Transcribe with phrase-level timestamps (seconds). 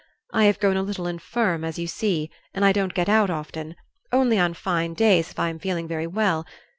[0.33, 3.75] I have grown a little infirm, as you see, and I don't get out often;
[4.11, 6.43] only on fine days, if I am feeling very well.